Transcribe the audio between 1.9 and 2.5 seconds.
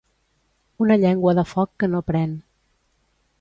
no pren.